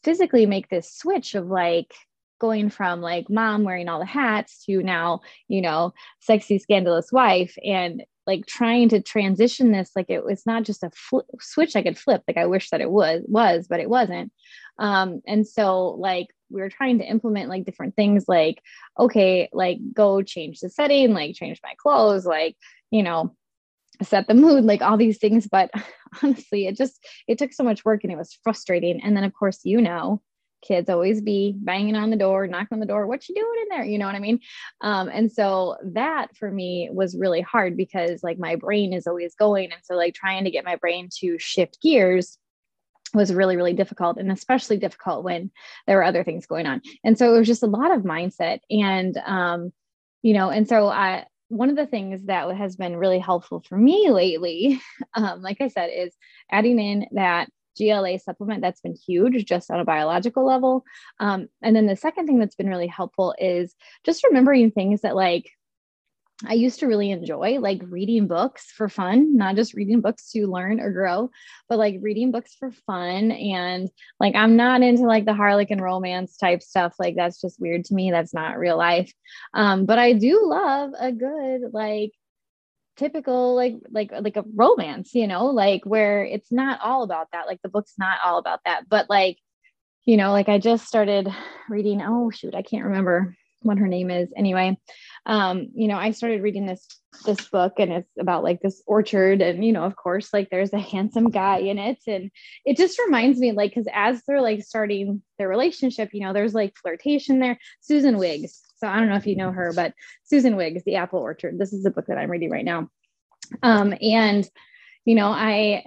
physically 0.03 0.47
make 0.47 0.69
this 0.69 0.93
switch 0.93 1.37
of 1.37 1.47
like, 1.47 1.95
going 2.41 2.71
from 2.71 3.01
like 3.01 3.31
mom 3.31 3.65
wearing 3.65 3.89
all 3.89 4.01
the 4.01 4.05
hats 4.05 4.65
to 4.65 4.83
now, 4.83 5.21
you 5.49 5.61
know, 5.61 5.93
sexy, 6.21 6.59
scandalous 6.59 7.13
wife. 7.13 7.57
And 7.65 8.03
like 8.27 8.47
trying 8.47 8.89
to 8.89 9.03
transition 9.03 9.73
this 9.73 9.91
like 9.97 10.09
it 10.09 10.25
was 10.25 10.47
not 10.47 10.63
just 10.63 10.85
a 10.85 10.91
fl- 10.95 11.21
switch 11.41 11.75
i 11.75 11.83
could 11.83 11.99
flip 11.99 12.23
like 12.29 12.37
i 12.37 12.47
wish 12.47 12.71
that 12.71 12.81
it 12.81 12.91
was 12.91 13.23
was 13.27 13.67
but 13.67 13.81
it 13.81 13.91
wasn't 13.91 14.31
um 14.79 15.21
and 15.27 15.49
so 15.49 15.89
like 15.99 16.29
we 16.49 16.61
were 16.61 16.71
trying 16.71 16.99
to 16.99 17.05
implement 17.05 17.49
like 17.49 17.65
different 17.65 17.97
things 17.97 18.27
like 18.29 18.63
okay 18.99 19.49
like 19.53 19.79
go 19.93 20.23
change 20.23 20.61
the 20.61 20.69
setting 20.69 21.13
like 21.13 21.35
change 21.35 21.61
my 21.65 21.75
clothes 21.77 22.25
like 22.25 22.57
you 22.91 23.03
know 23.03 23.35
set 24.03 24.29
the 24.29 24.35
mood 24.35 24.65
like 24.65 24.81
all 24.81 24.97
these 24.97 25.19
things 25.19 25.49
but 25.51 25.71
honestly 26.23 26.67
it 26.67 26.77
just 26.77 27.05
it 27.27 27.37
took 27.37 27.53
so 27.53 27.65
much 27.65 27.85
work 27.85 28.05
and 28.05 28.13
it 28.13 28.19
was 28.19 28.39
frustrating 28.45 29.01
and 29.03 29.17
then 29.17 29.25
of 29.25 29.33
course 29.35 29.61
you 29.65 29.81
know 29.81 30.23
kids 30.63 30.91
always 30.91 31.21
be 31.21 31.55
banging 31.57 31.97
on 31.97 32.11
the 32.11 32.17
door, 32.17 32.47
knocking 32.47 32.77
on 32.77 32.81
the 32.81 32.87
door, 32.87 33.07
what 33.07 33.29
you 33.29 33.35
doing 33.35 33.63
in 33.63 33.69
there? 33.69 33.85
You 33.85 33.99
know 33.99 34.07
what 34.07 34.15
I 34.15 34.21
mean? 34.21 34.41
Um, 34.81 35.09
and 35.09 35.31
so 35.31 35.77
that 35.93 36.37
for 36.37 36.51
me 36.51 36.89
was 36.93 37.17
really 37.17 37.41
hard 37.41 37.77
because 37.77 38.23
like 38.23 38.39
my 38.39 38.57
brain 38.57 38.93
is 38.93 39.07
always 39.07 39.35
going. 39.35 39.73
And 39.73 39.81
so 39.83 39.95
like 39.95 40.15
trying 40.15 40.45
to 40.45 40.51
get 40.51 40.65
my 40.65 40.77
brain 40.77 41.09
to 41.21 41.39
shift 41.39 41.81
gears 41.83 42.39
was 43.15 43.35
really, 43.35 43.57
really 43.57 43.73
difficult 43.73 44.19
and 44.19 44.31
especially 44.31 44.77
difficult 44.77 45.25
when 45.25 45.51
there 45.87 45.97
were 45.97 46.05
other 46.05 46.25
things 46.25 46.47
going 46.47 46.67
on. 46.67 46.81
And 47.03 47.19
so 47.19 47.35
it 47.35 47.39
was 47.39 47.49
just 47.49 47.63
a 47.63 47.67
lot 47.67 47.91
of 47.91 48.03
mindset. 48.03 48.61
And, 48.71 49.17
um, 49.25 49.73
you 50.23 50.35
know, 50.35 50.51
and 50.51 50.69
so 50.69 50.89
I, 50.89 51.27
one 51.49 51.71
of 51.71 51.77
the 51.77 51.87
things 51.87 52.27
that 52.27 52.49
has 52.57 52.77
been 52.77 52.97
really 52.97 53.19
helpful 53.19 53.61
for 53.69 53.77
me 53.77 54.11
lately, 54.11 54.81
um, 55.15 55.43
like 55.43 55.61
I 55.61 55.69
said, 55.69 55.89
is 55.89 56.15
adding 56.51 56.79
in 56.79 57.07
that 57.13 57.51
GLA 57.79 58.19
supplement 58.19 58.63
that's 58.63 58.81
been 58.81 58.95
huge 58.95 59.45
just 59.45 59.71
on 59.71 59.81
a 59.81 59.85
biological 59.85 60.47
level. 60.47 60.85
Um, 61.19 61.49
and 61.63 61.75
then 61.75 61.87
the 61.87 61.97
second 61.97 62.27
thing 62.27 62.39
that's 62.39 62.57
been 62.57 62.69
really 62.69 62.87
helpful 62.87 63.35
is 63.39 63.75
just 64.05 64.25
remembering 64.25 64.71
things 64.71 65.03
that 65.03 65.17
like 65.17 65.51
I 66.47 66.55
used 66.55 66.81
to 66.81 66.87
really 66.87 67.11
enjoy, 67.11 67.59
like 67.59 67.83
reading 67.85 68.27
books 68.27 68.71
for 68.71 68.89
fun, 68.89 69.37
not 69.37 69.57
just 69.57 69.75
reading 69.75 70.01
books 70.01 70.31
to 70.33 70.47
learn 70.47 70.81
or 70.81 70.91
grow, 70.91 71.31
but 71.69 71.79
like 71.79 71.99
reading 72.01 72.31
books 72.31 72.55
for 72.59 72.71
fun. 72.71 73.31
And 73.31 73.91
like, 74.19 74.35
I'm 74.35 74.57
not 74.57 74.83
into 74.83 75.03
like 75.03 75.27
the 75.27 75.35
Harlequin 75.35 75.83
romance 75.83 76.39
type 76.39 76.63
stuff. 76.63 76.95
Like, 76.99 77.15
that's 77.15 77.41
just 77.41 77.61
weird 77.61 77.85
to 77.87 77.95
me. 77.95 78.11
That's 78.11 78.33
not 78.33 78.59
real 78.59 78.79
life. 78.79 79.13
Um, 79.53 79.85
but 79.85 79.99
I 79.99 80.15
do 80.15 80.41
love 80.47 80.93
a 80.99 81.13
good, 81.13 81.75
like, 81.75 82.13
typical 83.01 83.57
like 83.57 83.77
like 83.91 84.13
like 84.21 84.37
a 84.37 84.45
romance 84.55 85.15
you 85.15 85.27
know 85.27 85.47
like 85.47 85.83
where 85.87 86.23
it's 86.23 86.53
not 86.53 86.79
all 86.85 87.03
about 87.03 87.29
that 87.33 87.47
like 87.47 87.59
the 87.63 87.69
book's 87.71 87.95
not 87.99 88.19
all 88.23 88.37
about 88.37 88.61
that 88.67 88.87
but 88.91 89.09
like 89.09 89.39
you 90.05 90.19
know 90.19 90.33
like 90.33 90.51
i 90.51 90.59
just 90.59 90.87
started 90.87 91.27
reading 91.71 92.03
oh 92.03 92.31
shoot 92.31 92.55
i 92.55 92.61
can't 92.61 92.85
remember 92.85 93.35
what 93.63 93.77
her 93.77 93.89
name 93.89 94.11
is. 94.11 94.29
Anyway 94.37 94.79
um 95.25 95.69
you 95.75 95.89
know 95.89 95.97
i 95.97 96.11
started 96.11 96.43
reading 96.43 96.67
this 96.67 96.87
this 97.25 97.49
book 97.49 97.75
and 97.79 97.91
it's 97.91 98.11
about 98.19 98.45
like 98.45 98.61
this 98.61 98.83
orchard 98.87 99.41
and 99.41 99.65
you 99.65 99.73
know 99.73 99.85
of 99.85 99.97
course 99.97 100.33
like 100.35 100.49
there's 100.51 100.73
a 100.75 100.79
handsome 100.79 101.31
guy 101.31 101.59
in 101.59 101.79
it 101.79 101.99
and 102.07 102.31
it 102.67 102.77
just 102.77 102.99
reminds 102.99 103.39
me 103.39 103.53
like 103.53 103.71
because 103.71 103.89
as 103.95 104.23
they're 104.27 104.43
like 104.43 104.63
starting 104.63 105.23
their 105.39 105.49
relationship 105.49 106.11
you 106.13 106.21
know 106.21 106.35
there's 106.35 106.55
like 106.55 106.75
flirtation 106.77 107.39
there. 107.39 107.59
Susan 107.81 108.19
wiggs 108.19 108.61
so 108.81 108.89
I 108.89 108.99
don't 108.99 109.11
know 109.11 109.17
if 109.17 109.27
you 109.27 109.37
know 109.37 109.53
her, 109.53 109.73
but 109.75 109.93
Susan 110.25 110.57
Wiggs, 110.57 110.83
The 110.85 110.97
Apple 110.97 111.21
Orchard. 111.21 111.59
This 111.59 111.73
is 111.73 111.83
the 111.83 111.91
book 111.91 112.07
that 112.07 112.19
I'm 112.19 112.31
reading 112.31 112.51
right 112.51 112.65
now. 112.65 112.89
Um, 113.63 113.95
and 114.01 114.49
you 115.05 115.15
know, 115.15 115.29
I 115.29 115.85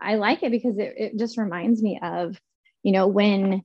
I 0.00 0.14
like 0.14 0.42
it 0.42 0.52
because 0.52 0.78
it, 0.78 0.94
it 0.96 1.18
just 1.18 1.38
reminds 1.38 1.82
me 1.82 1.98
of, 2.02 2.38
you 2.82 2.92
know, 2.92 3.08
when 3.08 3.62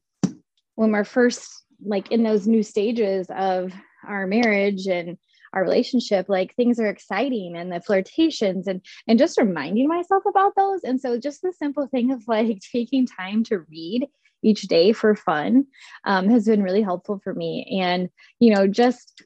when 0.75 0.91
we're 0.91 1.03
first 1.03 1.63
like 1.85 2.11
in 2.11 2.23
those 2.23 2.47
new 2.47 2.63
stages 2.63 3.27
of 3.29 3.71
our 4.07 4.25
marriage 4.25 4.87
and 4.87 5.17
our 5.53 5.61
relationship 5.61 6.27
like 6.27 6.53
things 6.55 6.79
are 6.79 6.87
exciting 6.87 7.55
and 7.55 7.71
the 7.71 7.81
flirtations 7.81 8.67
and 8.67 8.81
and 9.07 9.19
just 9.19 9.37
reminding 9.37 9.87
myself 9.87 10.23
about 10.27 10.53
those 10.55 10.83
and 10.83 10.99
so 10.99 11.17
just 11.17 11.41
the 11.41 11.53
simple 11.53 11.87
thing 11.87 12.11
of 12.11 12.27
like 12.27 12.59
taking 12.71 13.05
time 13.05 13.43
to 13.43 13.59
read 13.69 14.07
each 14.45 14.63
day 14.63 14.93
for 14.93 15.15
fun 15.15 15.65
um, 16.05 16.29
has 16.29 16.45
been 16.45 16.63
really 16.63 16.81
helpful 16.81 17.19
for 17.23 17.33
me. 17.33 17.79
And, 17.81 18.09
you 18.39 18.53
know, 18.53 18.67
just 18.67 19.23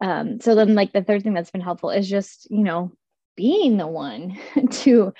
um, 0.00 0.40
so 0.40 0.54
then, 0.54 0.74
like, 0.74 0.92
the 0.92 1.02
third 1.02 1.22
thing 1.22 1.34
that's 1.34 1.50
been 1.50 1.60
helpful 1.60 1.90
is 1.90 2.08
just, 2.08 2.46
you 2.50 2.62
know, 2.62 2.92
being 3.36 3.76
the 3.76 3.86
one 3.86 4.38
to 4.70 5.12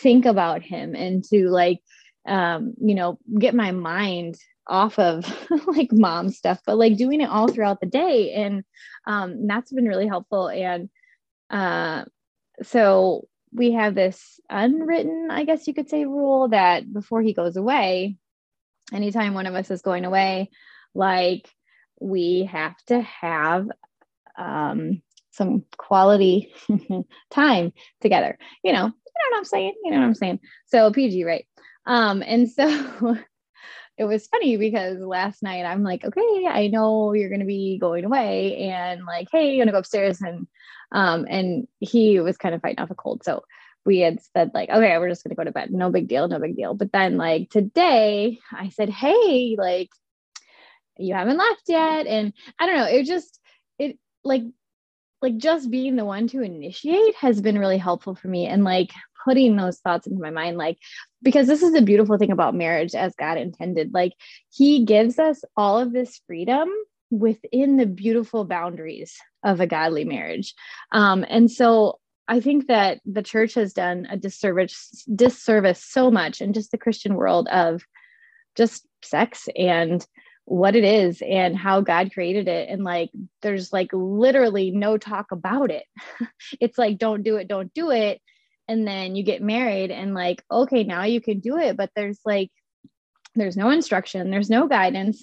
think 0.00 0.26
about 0.26 0.62
him 0.62 0.94
and 0.94 1.24
to, 1.24 1.48
like, 1.48 1.80
um, 2.26 2.74
you 2.80 2.94
know, 2.94 3.18
get 3.38 3.54
my 3.54 3.72
mind 3.72 4.36
off 4.66 4.98
of 4.98 5.24
like 5.66 5.90
mom 5.92 6.30
stuff, 6.30 6.60
but 6.66 6.78
like 6.78 6.96
doing 6.96 7.20
it 7.20 7.28
all 7.28 7.48
throughout 7.48 7.80
the 7.80 7.86
day. 7.86 8.32
And 8.32 8.64
um, 9.06 9.46
that's 9.46 9.72
been 9.72 9.86
really 9.86 10.06
helpful. 10.06 10.48
And 10.48 10.88
uh, 11.50 12.04
so 12.62 13.28
we 13.52 13.72
have 13.72 13.94
this 13.94 14.40
unwritten, 14.48 15.28
I 15.30 15.44
guess 15.44 15.66
you 15.66 15.74
could 15.74 15.88
say, 15.88 16.04
rule 16.04 16.48
that 16.48 16.92
before 16.92 17.22
he 17.22 17.32
goes 17.32 17.56
away, 17.56 18.16
anytime 18.92 19.34
one 19.34 19.46
of 19.46 19.54
us 19.54 19.70
is 19.70 19.82
going 19.82 20.04
away, 20.04 20.50
like 20.94 21.48
we 22.00 22.48
have 22.50 22.76
to 22.86 23.00
have 23.00 23.68
um, 24.38 25.02
some 25.30 25.64
quality 25.76 26.52
time 27.30 27.72
together. 28.00 28.38
You 28.62 28.72
know, 28.72 28.84
you 28.86 28.86
know 28.86 29.30
what 29.30 29.38
I'm 29.38 29.44
saying? 29.44 29.74
You 29.84 29.90
know 29.90 29.98
what 29.98 30.06
I'm 30.06 30.14
saying? 30.14 30.40
So 30.66 30.90
PG, 30.90 31.24
right? 31.24 31.46
Um, 31.86 32.22
and 32.24 32.50
so 32.50 32.66
it 33.98 34.04
was 34.04 34.26
funny 34.26 34.56
because 34.56 34.98
last 34.98 35.42
night 35.42 35.64
I'm 35.64 35.82
like, 35.82 36.04
okay, 36.04 36.46
I 36.48 36.68
know 36.68 37.12
you're 37.12 37.30
gonna 37.30 37.44
be 37.44 37.78
going 37.78 38.04
away, 38.04 38.68
and 38.68 39.04
like, 39.04 39.28
hey, 39.32 39.52
you 39.52 39.58
wanna 39.58 39.72
go 39.72 39.78
upstairs? 39.78 40.20
And 40.20 40.46
um, 40.92 41.26
and 41.28 41.66
he 41.80 42.20
was 42.20 42.36
kind 42.36 42.54
of 42.54 42.60
fighting 42.60 42.80
off 42.80 42.90
a 42.90 42.94
cold, 42.94 43.24
so 43.24 43.42
we 43.84 43.98
had 43.98 44.18
said 44.34 44.50
like 44.54 44.70
okay 44.70 44.98
we're 44.98 45.08
just 45.08 45.24
going 45.24 45.30
to 45.30 45.36
go 45.36 45.44
to 45.44 45.52
bed. 45.52 45.70
No 45.70 45.90
big 45.90 46.08
deal 46.08 46.28
no 46.28 46.38
big 46.38 46.56
deal. 46.56 46.74
But 46.74 46.92
then 46.92 47.16
like 47.16 47.50
today 47.50 48.38
i 48.52 48.68
said 48.68 48.90
hey 48.90 49.56
like 49.58 49.90
you 50.98 51.14
haven't 51.14 51.38
left 51.38 51.62
yet. 51.68 52.06
And 52.06 52.32
i 52.58 52.66
don't 52.66 52.76
know 52.76 52.86
it 52.86 53.04
just 53.04 53.40
it 53.78 53.98
like 54.24 54.42
like 55.20 55.36
just 55.36 55.70
being 55.70 55.96
the 55.96 56.04
one 56.04 56.26
to 56.28 56.42
initiate 56.42 57.14
has 57.16 57.40
been 57.40 57.58
really 57.58 57.78
helpful 57.78 58.14
for 58.14 58.28
me 58.28 58.46
and 58.46 58.64
like 58.64 58.90
putting 59.24 59.54
those 59.56 59.78
thoughts 59.78 60.08
into 60.08 60.20
my 60.20 60.30
mind 60.30 60.58
like 60.58 60.76
because 61.22 61.46
this 61.46 61.62
is 61.62 61.76
a 61.76 61.82
beautiful 61.82 62.18
thing 62.18 62.32
about 62.32 62.56
marriage 62.56 62.92
as 62.92 63.14
god 63.14 63.38
intended 63.38 63.94
like 63.94 64.14
he 64.50 64.84
gives 64.84 65.20
us 65.20 65.44
all 65.56 65.78
of 65.78 65.92
this 65.92 66.20
freedom 66.26 66.68
within 67.12 67.76
the 67.76 67.86
beautiful 67.86 68.44
boundaries 68.44 69.14
of 69.44 69.60
a 69.60 69.66
godly 69.66 70.04
marriage. 70.04 70.54
Um, 70.92 71.24
and 71.28 71.50
so 71.50 72.00
I 72.32 72.40
think 72.40 72.68
that 72.68 73.02
the 73.04 73.22
church 73.22 73.52
has 73.56 73.74
done 73.74 74.06
a 74.10 74.16
disservice 74.16 75.04
disservice 75.14 75.84
so 75.84 76.10
much 76.10 76.40
in 76.40 76.54
just 76.54 76.70
the 76.70 76.78
Christian 76.78 77.14
world 77.14 77.46
of 77.48 77.82
just 78.56 78.86
sex 79.04 79.50
and 79.54 80.04
what 80.46 80.74
it 80.74 80.82
is 80.82 81.20
and 81.20 81.54
how 81.54 81.82
God 81.82 82.10
created 82.14 82.48
it. 82.48 82.70
And 82.70 82.84
like, 82.84 83.10
there's 83.42 83.70
like 83.70 83.90
literally 83.92 84.70
no 84.70 84.96
talk 84.96 85.30
about 85.30 85.70
it. 85.70 85.84
it's 86.58 86.78
like, 86.78 86.96
don't 86.96 87.22
do 87.22 87.36
it, 87.36 87.48
don't 87.48 87.72
do 87.74 87.90
it. 87.90 88.18
And 88.66 88.88
then 88.88 89.14
you 89.14 89.24
get 89.24 89.42
married 89.42 89.90
and 89.90 90.14
like, 90.14 90.42
okay, 90.50 90.84
now 90.84 91.04
you 91.04 91.20
can 91.20 91.40
do 91.40 91.58
it. 91.58 91.76
But 91.76 91.90
there's 91.94 92.20
like, 92.24 92.50
there's 93.34 93.58
no 93.58 93.68
instruction, 93.68 94.30
there's 94.30 94.48
no 94.48 94.68
guidance 94.68 95.22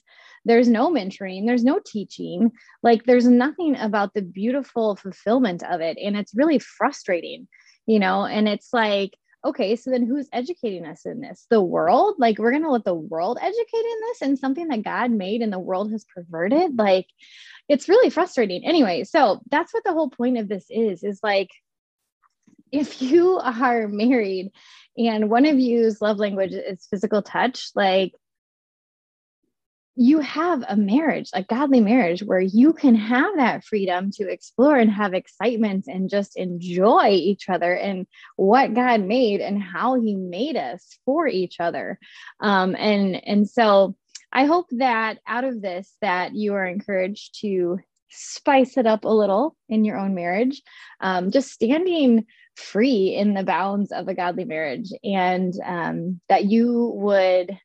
there's 0.49 0.67
no 0.67 0.89
mentoring, 0.89 1.45
there's 1.45 1.63
no 1.63 1.79
teaching. 1.85 2.51
Like 2.81 3.03
there's 3.03 3.27
nothing 3.27 3.77
about 3.77 4.15
the 4.15 4.23
beautiful 4.23 4.95
fulfillment 4.95 5.63
of 5.63 5.79
it. 5.79 5.97
And 6.03 6.17
it's 6.17 6.33
really 6.35 6.57
frustrating, 6.57 7.47
you 7.85 7.99
know? 7.99 8.25
And 8.25 8.49
it's 8.49 8.69
like, 8.73 9.11
okay, 9.45 9.75
so 9.75 9.91
then 9.91 10.07
who's 10.07 10.27
educating 10.33 10.85
us 10.85 11.05
in 11.05 11.21
this? 11.21 11.45
The 11.51 11.61
world? 11.61 12.15
Like 12.17 12.39
we're 12.39 12.49
going 12.49 12.63
to 12.63 12.71
let 12.71 12.83
the 12.83 12.95
world 12.95 13.37
educate 13.39 13.61
in 13.73 13.97
this 14.07 14.21
and 14.23 14.39
something 14.39 14.67
that 14.69 14.83
God 14.83 15.11
made 15.11 15.41
and 15.41 15.53
the 15.53 15.59
world 15.59 15.91
has 15.91 16.03
perverted? 16.13 16.77
Like 16.77 17.05
it's 17.69 17.87
really 17.87 18.09
frustrating. 18.09 18.65
Anyway, 18.65 19.03
so 19.03 19.41
that's 19.51 19.71
what 19.71 19.83
the 19.83 19.93
whole 19.93 20.09
point 20.09 20.39
of 20.39 20.49
this 20.49 20.65
is 20.71 21.03
is 21.03 21.19
like 21.21 21.51
if 22.71 23.03
you 23.03 23.37
are 23.43 23.87
married 23.87 24.51
and 24.97 25.29
one 25.29 25.45
of 25.45 25.59
you's 25.59 26.01
love 26.01 26.17
language 26.17 26.53
is 26.53 26.87
physical 26.89 27.21
touch, 27.21 27.69
like 27.75 28.13
you 30.01 30.19
have 30.19 30.63
a 30.69 30.77
marriage, 30.77 31.29
a 31.33 31.43
godly 31.43 31.81
marriage, 31.81 32.23
where 32.23 32.39
you 32.39 32.71
can 32.71 32.95
have 32.95 33.35
that 33.35 33.65
freedom 33.65 34.11
to 34.11 34.29
explore 34.29 34.77
and 34.77 34.89
have 34.89 35.13
excitement 35.13 35.87
and 35.87 36.09
just 36.09 36.37
enjoy 36.37 37.09
each 37.09 37.49
other 37.49 37.73
and 37.73 38.07
what 38.37 38.73
God 38.73 39.01
made 39.01 39.41
and 39.41 39.61
how 39.61 39.99
He 39.99 40.15
made 40.15 40.55
us 40.55 40.97
for 41.03 41.27
each 41.27 41.59
other. 41.59 41.99
Um, 42.39 42.77
and 42.79 43.21
and 43.27 43.49
so 43.49 43.97
I 44.31 44.45
hope 44.45 44.67
that 44.71 45.17
out 45.27 45.43
of 45.43 45.61
this 45.61 45.93
that 45.99 46.33
you 46.33 46.53
are 46.53 46.65
encouraged 46.65 47.41
to 47.41 47.79
spice 48.09 48.77
it 48.77 48.87
up 48.87 49.03
a 49.03 49.09
little 49.09 49.57
in 49.67 49.83
your 49.83 49.97
own 49.97 50.15
marriage, 50.15 50.61
um, 51.01 51.29
just 51.29 51.51
standing 51.51 52.25
free 52.55 53.15
in 53.15 53.33
the 53.33 53.43
bounds 53.43 53.91
of 53.91 54.07
a 54.07 54.13
godly 54.13 54.45
marriage, 54.45 54.93
and 55.03 55.53
um, 55.65 56.21
that 56.29 56.45
you 56.45 56.93
would 56.95 57.59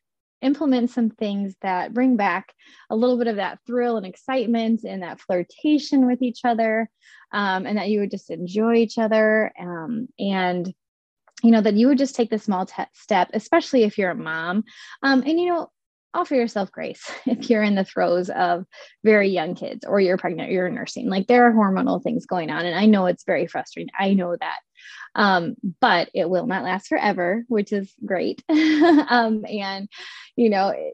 implement 0.45 0.89
some 0.89 1.09
things 1.09 1.55
that 1.61 1.93
bring 1.93 2.15
back 2.15 2.53
a 2.89 2.95
little 2.95 3.17
bit 3.17 3.27
of 3.27 3.37
that 3.37 3.59
thrill 3.65 3.97
and 3.97 4.05
excitement 4.05 4.83
and 4.83 5.03
that 5.03 5.19
flirtation 5.19 6.07
with 6.07 6.21
each 6.21 6.41
other, 6.43 6.89
um, 7.31 7.65
and 7.65 7.77
that 7.77 7.89
you 7.89 7.99
would 7.99 8.11
just 8.11 8.29
enjoy 8.29 8.75
each 8.75 8.97
other. 8.97 9.51
Um, 9.59 10.07
and 10.19 10.73
you 11.43 11.51
know 11.51 11.61
that 11.61 11.73
you 11.73 11.87
would 11.87 11.97
just 11.97 12.15
take 12.15 12.29
the 12.29 12.39
small 12.39 12.65
te- 12.65 12.83
step 12.93 13.29
especially 13.33 13.83
if 13.83 13.97
you're 13.97 14.11
a 14.11 14.15
mom 14.15 14.63
um, 15.03 15.21
and 15.27 15.37
you 15.37 15.49
know 15.49 15.69
offer 16.15 16.33
yourself 16.33 16.71
grace 16.71 17.11
if 17.25 17.49
you're 17.49 17.61
in 17.61 17.75
the 17.75 17.83
throes 17.83 18.29
of 18.31 18.65
very 19.03 19.29
young 19.29 19.53
kids 19.53 19.85
or 19.85 19.99
you're 19.99 20.17
pregnant 20.17 20.51
you're 20.51 20.69
nursing. 20.69 21.09
Like 21.09 21.27
there 21.27 21.45
are 21.45 21.53
hormonal 21.53 22.01
things 22.01 22.25
going 22.25 22.49
on. 22.49 22.65
And 22.65 22.77
I 22.77 22.85
know 22.85 23.05
it's 23.05 23.25
very 23.25 23.45
frustrating. 23.47 23.91
I 23.99 24.13
know 24.13 24.35
that. 24.39 24.59
Um, 25.15 25.55
but 25.79 26.09
it 26.13 26.29
will 26.29 26.45
not 26.45 26.63
last 26.63 26.87
forever, 26.87 27.43
which 27.47 27.71
is 27.71 27.93
great. 28.05 28.43
um, 28.49 29.45
and, 29.47 29.89
you 30.35 30.49
know, 30.49 30.69
it, 30.69 30.93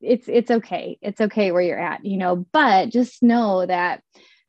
it's 0.00 0.28
it's 0.28 0.50
okay. 0.50 0.98
It's 1.00 1.20
okay 1.20 1.50
where 1.50 1.62
you're 1.62 1.78
at, 1.78 2.04
you 2.04 2.18
know, 2.18 2.46
but 2.52 2.90
just 2.90 3.22
know 3.22 3.64
that 3.64 4.02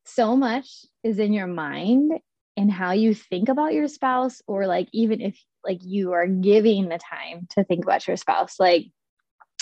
so 0.04 0.36
much 0.36 0.86
is 1.04 1.18
in 1.18 1.34
your 1.34 1.48
mind 1.48 2.12
and 2.58 2.72
how 2.72 2.92
you 2.92 3.14
think 3.14 3.50
about 3.50 3.74
your 3.74 3.88
spouse 3.88 4.42
or 4.48 4.68
like 4.68 4.88
even 4.92 5.22
if 5.22 5.42
like 5.64 5.80
you 5.82 6.14
are 6.14 6.28
giving 6.28 6.90
the 6.90 7.00
time 7.00 7.48
to 7.52 7.64
think 7.64 7.84
about 7.84 8.08
your 8.08 8.18
spouse 8.18 8.60
like 8.60 8.92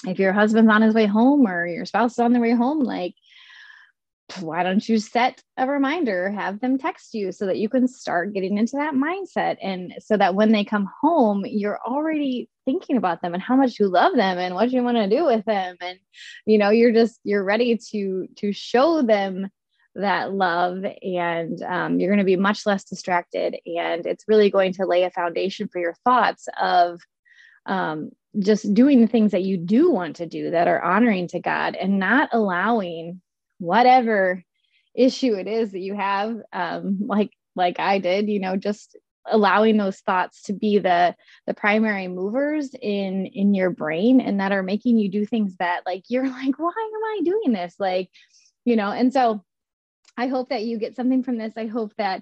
if 0.05 0.19
your 0.19 0.33
husband's 0.33 0.71
on 0.71 0.81
his 0.81 0.93
way 0.93 1.05
home 1.05 1.47
or 1.47 1.65
your 1.65 1.85
spouse 1.85 2.13
is 2.13 2.19
on 2.19 2.33
their 2.33 2.41
way 2.41 2.51
home, 2.51 2.79
like, 2.79 3.15
why 4.39 4.63
don't 4.63 4.87
you 4.87 4.99
set 4.99 5.41
a 5.57 5.67
reminder, 5.67 6.31
have 6.31 6.59
them 6.59 6.77
text 6.77 7.13
you 7.13 7.31
so 7.31 7.45
that 7.45 7.57
you 7.57 7.69
can 7.69 7.87
start 7.87 8.33
getting 8.33 8.57
into 8.57 8.77
that 8.77 8.93
mindset? 8.93 9.57
And 9.61 9.93
so 9.99 10.17
that 10.17 10.35
when 10.35 10.51
they 10.51 10.63
come 10.63 10.89
home, 11.01 11.43
you're 11.45 11.79
already 11.85 12.49
thinking 12.65 12.97
about 12.97 13.21
them 13.21 13.33
and 13.33 13.43
how 13.43 13.55
much 13.55 13.79
you 13.79 13.87
love 13.87 14.15
them 14.15 14.37
and 14.37 14.55
what 14.55 14.71
you 14.71 14.83
want 14.83 14.97
to 14.97 15.09
do 15.09 15.25
with 15.25 15.45
them. 15.45 15.75
And, 15.81 15.99
you 16.45 16.57
know, 16.57 16.69
you're 16.69 16.93
just, 16.93 17.19
you're 17.23 17.43
ready 17.43 17.77
to, 17.91 18.27
to 18.37 18.53
show 18.53 19.01
them 19.01 19.49
that 19.95 20.33
love 20.33 20.83
and 21.01 21.61
um, 21.63 21.99
you're 21.99 22.09
going 22.09 22.17
to 22.17 22.23
be 22.23 22.35
much 22.35 22.65
less 22.65 22.83
distracted. 22.83 23.57
And 23.65 24.05
it's 24.05 24.25
really 24.27 24.49
going 24.49 24.73
to 24.73 24.85
lay 24.85 25.03
a 25.03 25.11
foundation 25.11 25.67
for 25.67 25.79
your 25.79 25.95
thoughts 26.03 26.47
of, 26.59 26.99
um, 27.65 28.09
just 28.39 28.73
doing 28.73 28.99
the 28.99 29.07
things 29.07 29.31
that 29.31 29.43
you 29.43 29.57
do 29.57 29.91
want 29.91 30.15
to 30.15 30.25
do 30.25 30.49
that 30.51 30.67
are 30.67 30.81
honoring 30.81 31.27
to 31.27 31.39
God 31.39 31.75
and 31.75 31.99
not 31.99 32.29
allowing 32.31 33.21
whatever 33.63 34.43
issue 34.93 35.33
it 35.33 35.47
is 35.47 35.71
that 35.71 35.79
you 35.79 35.95
have 35.95 36.37
um, 36.51 36.99
like 37.05 37.31
like 37.55 37.79
I 37.79 37.99
did 37.99 38.29
you 38.29 38.39
know 38.39 38.55
just 38.57 38.97
allowing 39.25 39.77
those 39.77 39.99
thoughts 39.99 40.43
to 40.43 40.53
be 40.53 40.79
the 40.79 41.15
the 41.47 41.53
primary 41.53 42.09
movers 42.09 42.75
in 42.79 43.25
in 43.27 43.53
your 43.53 43.69
brain 43.69 44.19
and 44.19 44.39
that 44.39 44.51
are 44.51 44.63
making 44.63 44.97
you 44.97 45.09
do 45.09 45.25
things 45.25 45.55
that 45.57 45.81
like 45.85 46.03
you're 46.09 46.27
like 46.29 46.59
why 46.59 46.69
am 46.69 47.03
I 47.03 47.21
doing 47.23 47.53
this 47.53 47.75
like 47.79 48.09
you 48.65 48.75
know 48.75 48.91
and 48.91 49.13
so 49.13 49.43
I 50.15 50.27
hope 50.27 50.49
that 50.49 50.63
you 50.63 50.77
get 50.77 50.95
something 50.95 51.23
from 51.23 51.39
this. 51.39 51.53
I 51.57 51.65
hope 51.65 51.91
that, 51.97 52.21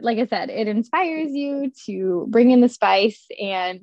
like 0.00 0.18
I 0.18 0.26
said, 0.26 0.48
it 0.48 0.68
inspires 0.68 1.32
you 1.32 1.72
to 1.86 2.24
bring 2.30 2.52
in 2.52 2.60
the 2.60 2.68
spice 2.68 3.26
and 3.40 3.80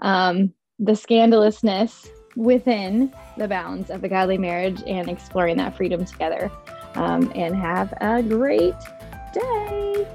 um, 0.00 0.54
the 0.80 0.96
scandalousness 0.96 2.08
within 2.36 3.12
the 3.36 3.48
bounds 3.48 3.90
of 3.90 4.00
the 4.00 4.08
godly 4.08 4.38
marriage 4.38 4.82
and 4.86 5.08
exploring 5.08 5.56
that 5.58 5.76
freedom 5.76 6.04
together. 6.04 6.50
Um, 6.94 7.30
and 7.36 7.54
have 7.54 7.94
a 8.00 8.22
great 8.22 8.74
day. 9.32 10.06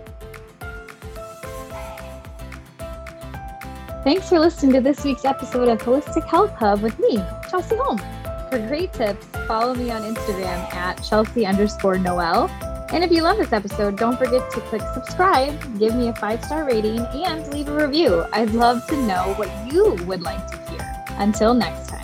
Thanks 4.04 4.30
for 4.30 4.40
listening 4.40 4.74
to 4.74 4.82
this 4.82 5.04
week's 5.04 5.26
episode 5.26 5.68
of 5.68 5.80
Holistic 5.80 6.26
Health 6.26 6.52
Hub 6.52 6.82
with 6.82 7.00
me, 7.00 7.16
Chelsey 7.50 7.76
Holm. 7.78 7.98
For 8.50 8.60
great 8.68 8.94
tips, 8.94 9.26
follow 9.48 9.74
me 9.74 9.90
on 9.90 10.02
Instagram 10.02 10.74
at 10.74 11.02
Chelsey 11.02 11.46
underscore 11.46 11.98
Noel 11.98 12.50
and 12.96 13.04
if 13.04 13.12
you 13.12 13.24
love 13.24 13.38
this 13.38 13.52
episode, 13.52 13.98
don't 13.98 14.18
forget 14.18 14.50
to 14.52 14.62
click 14.62 14.82
subscribe, 14.94 15.80
give 15.80 15.96
me 15.96 16.08
a 16.08 16.16
five 16.16 16.44
star 16.44 16.64
rating, 16.66 17.00
and 17.00 17.46
leave 17.52 17.68
a 17.68 17.76
review. 17.76 18.26
I'd 18.32 18.52
love 18.52 18.86
to 18.88 18.96
know 18.96 19.34
what 19.36 19.50
you 19.70 19.96
would 20.06 20.22
like 20.22 20.48
to 20.48 20.58
hear. 20.70 21.06
Until 21.18 21.54
next 21.54 21.90
time. 21.90 21.95